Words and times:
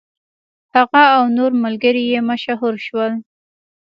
هغه 0.75 1.03
او 1.15 1.23
نور 1.37 1.51
ملګري 1.63 2.03
یې 2.11 2.19
مشهور 2.29 2.75
شول. 2.87 3.11